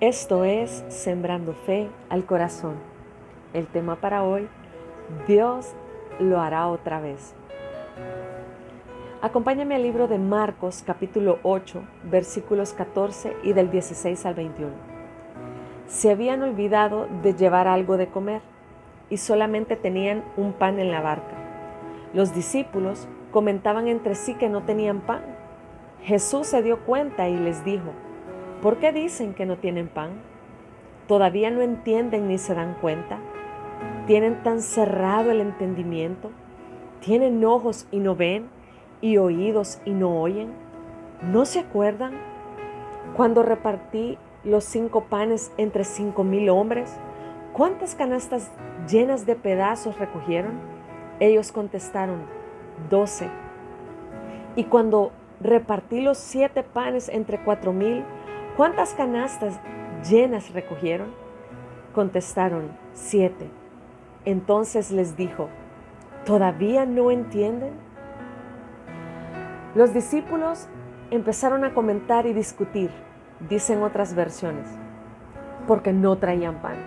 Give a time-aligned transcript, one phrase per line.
[0.00, 2.74] Esto es Sembrando Fe al Corazón.
[3.54, 4.46] El tema para hoy,
[5.26, 5.72] Dios
[6.20, 7.34] lo hará otra vez.
[9.22, 14.70] Acompáñame al libro de Marcos capítulo 8, versículos 14 y del 16 al 21.
[15.86, 18.42] Se habían olvidado de llevar algo de comer
[19.08, 21.36] y solamente tenían un pan en la barca.
[22.12, 25.22] Los discípulos comentaban entre sí que no tenían pan.
[26.02, 27.92] Jesús se dio cuenta y les dijo,
[28.62, 30.10] ¿Por qué dicen que no tienen pan?
[31.06, 33.18] ¿Todavía no entienden ni se dan cuenta?
[34.06, 36.30] ¿Tienen tan cerrado el entendimiento?
[37.00, 38.48] ¿Tienen ojos y no ven?
[39.02, 40.52] ¿Y oídos y no oyen?
[41.22, 42.14] ¿No se acuerdan
[43.14, 46.96] cuando repartí los cinco panes entre cinco mil hombres?
[47.52, 48.50] ¿Cuántas canastas
[48.88, 50.52] llenas de pedazos recogieron?
[51.20, 52.22] Ellos contestaron,
[52.88, 53.28] doce.
[54.56, 58.04] Y cuando repartí los siete panes entre cuatro mil,
[58.56, 59.60] ¿Cuántas canastas
[60.08, 61.10] llenas recogieron?
[61.94, 63.50] Contestaron, siete.
[64.24, 65.50] Entonces les dijo,
[66.24, 67.74] ¿todavía no entienden?
[69.74, 70.68] Los discípulos
[71.10, 72.90] empezaron a comentar y discutir,
[73.50, 74.66] dicen otras versiones,
[75.68, 76.78] porque no traían pan.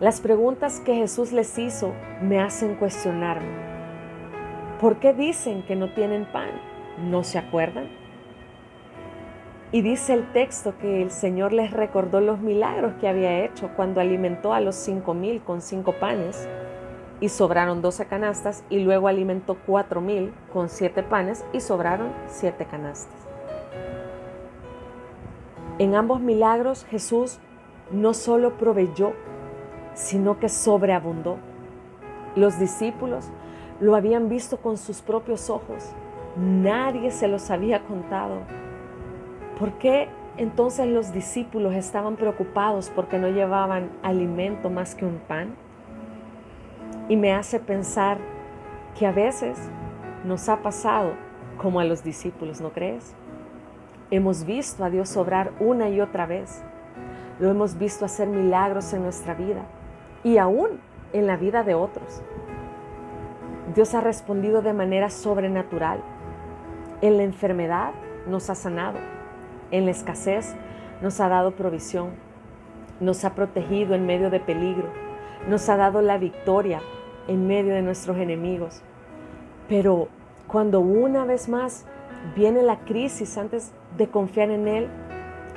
[0.00, 1.92] Las preguntas que Jesús les hizo
[2.22, 3.52] me hacen cuestionarme.
[4.80, 6.48] ¿Por qué dicen que no tienen pan?
[7.04, 8.05] ¿No se acuerdan?
[9.72, 14.00] Y dice el texto que el Señor les recordó los milagros que había hecho cuando
[14.00, 16.48] alimentó a los cinco mil con cinco panes
[17.20, 22.64] y sobraron doce canastas y luego alimentó cuatro mil con siete panes y sobraron siete
[22.64, 23.16] canastas.
[25.78, 27.38] En ambos milagros Jesús
[27.90, 29.12] no solo proveyó,
[29.94, 31.38] sino que sobreabundó.
[32.36, 33.30] Los discípulos
[33.80, 35.92] lo habían visto con sus propios ojos.
[36.36, 38.40] Nadie se los había contado.
[39.58, 45.54] ¿Por qué entonces los discípulos estaban preocupados porque no llevaban alimento más que un pan?
[47.08, 48.18] Y me hace pensar
[48.98, 49.56] que a veces
[50.24, 51.14] nos ha pasado
[51.56, 53.14] como a los discípulos, ¿no crees?
[54.10, 56.62] Hemos visto a Dios obrar una y otra vez.
[57.40, 59.62] Lo hemos visto hacer milagros en nuestra vida
[60.22, 60.80] y aún
[61.14, 62.22] en la vida de otros.
[63.74, 66.02] Dios ha respondido de manera sobrenatural.
[67.00, 67.92] En la enfermedad
[68.26, 68.98] nos ha sanado
[69.70, 70.54] en la escasez
[71.00, 72.10] nos ha dado provisión,
[73.00, 74.88] nos ha protegido en medio de peligro,
[75.48, 76.80] nos ha dado la victoria
[77.28, 78.82] en medio de nuestros enemigos.
[79.68, 80.08] Pero
[80.46, 81.86] cuando una vez más
[82.34, 84.88] viene la crisis antes de confiar en Él,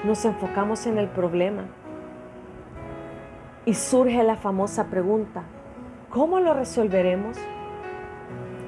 [0.03, 1.65] nos enfocamos en el problema.
[3.65, 5.43] Y surge la famosa pregunta,
[6.09, 7.37] ¿cómo lo resolveremos?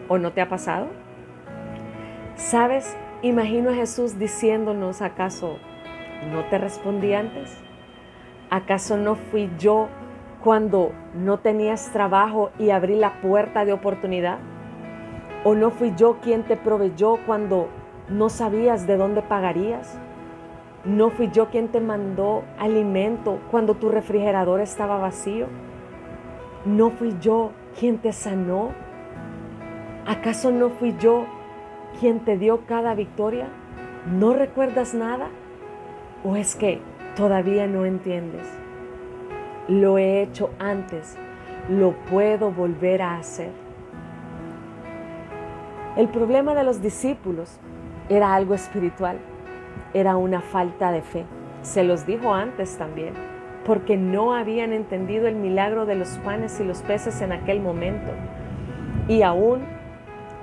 [0.08, 0.88] ¿O no te ha pasado?
[2.36, 2.96] ¿Sabes?
[3.24, 5.60] Imagino a Jesús diciéndonos, ¿acaso
[6.32, 7.56] no te respondí antes?
[8.50, 9.90] ¿Acaso no fui yo
[10.44, 14.40] cuando no tenías trabajo y abrí la puerta de oportunidad?
[15.44, 17.68] ¿O no fui yo quien te proveyó cuando
[18.10, 20.00] no sabías de dónde pagarías?
[20.84, 25.46] ¿No fui yo quien te mandó alimento cuando tu refrigerador estaba vacío?
[26.66, 28.70] ¿No fui yo quien te sanó?
[30.08, 31.28] ¿Acaso no fui yo
[32.00, 33.48] quien te dio cada victoria?
[34.12, 35.30] ¿No recuerdas nada?
[36.24, 36.80] ¿O es que
[37.16, 38.48] todavía no entiendes?
[39.68, 41.18] Lo he hecho antes,
[41.70, 43.52] lo puedo volver a hacer.
[45.98, 47.60] El problema de los discípulos
[48.10, 49.18] era algo espiritual,
[49.94, 51.26] era una falta de fe.
[51.62, 53.14] Se los dijo antes también,
[53.66, 58.12] porque no habían entendido el milagro de los panes y los peces en aquel momento.
[59.08, 59.64] Y aún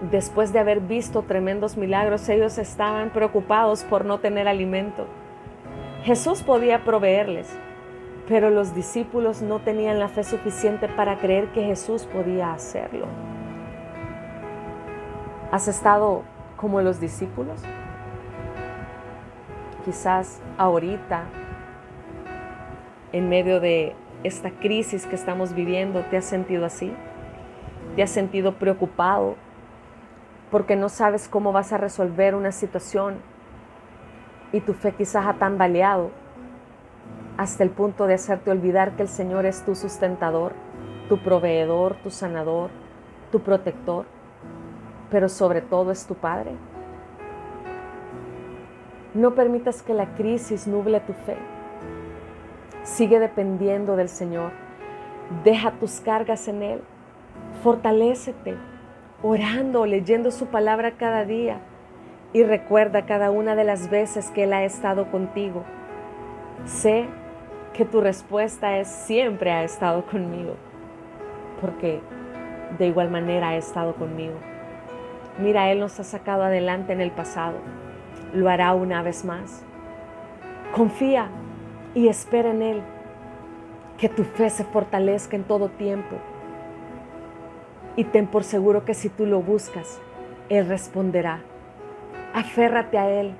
[0.01, 5.07] después de haber visto tremendos milagros, ellos estaban preocupados por no tener alimento.
[6.05, 7.49] Jesús podía proveerles,
[8.29, 13.07] pero los discípulos no tenían la fe suficiente para creer que Jesús podía hacerlo.
[15.51, 16.23] ¿Has estado
[16.57, 17.63] como los discípulos?
[19.85, 21.25] Quizás ahorita,
[23.13, 26.93] en medio de esta crisis que estamos viviendo, te has sentido así.
[27.97, 29.37] Te has sentido preocupado
[30.51, 33.17] porque no sabes cómo vas a resolver una situación
[34.53, 36.11] y tu fe quizás ha tambaleado
[37.37, 40.53] hasta el punto de hacerte olvidar que el Señor es tu sustentador,
[41.09, 42.71] tu proveedor, tu sanador,
[43.31, 44.07] tu protector,
[45.11, 46.53] pero sobre todo es tu Padre.
[49.15, 51.37] No permitas que la crisis nuble tu fe.
[52.83, 54.53] Sigue dependiendo del Señor.
[55.45, 56.83] Deja tus cargas en Él.
[57.63, 58.57] Fortalécete
[59.23, 61.59] orando, leyendo su palabra cada día
[62.33, 65.65] y recuerda cada una de las veces que Él ha estado contigo.
[66.67, 67.07] Sé
[67.73, 70.55] que tu respuesta es siempre ha estado conmigo,
[71.61, 72.01] porque
[72.79, 74.35] de igual manera ha estado conmigo.
[75.39, 77.59] Mira, Él nos ha sacado adelante en el pasado,
[78.35, 79.65] lo hará una vez más.
[80.75, 81.29] Confía
[81.95, 82.83] y espera en Él,
[83.97, 86.17] que tu fe se fortalezca en todo tiempo.
[87.99, 89.99] Y ten por seguro que si tú lo buscas,
[90.49, 91.41] Él responderá.
[92.33, 93.33] Aférrate a Él,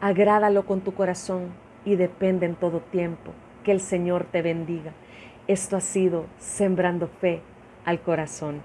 [0.00, 1.48] agrádalo con tu corazón
[1.84, 3.32] y depende en todo tiempo.
[3.64, 4.92] Que el Señor te bendiga.
[5.46, 7.42] Esto ha sido Sembrando Fe
[7.84, 8.62] al Corazón.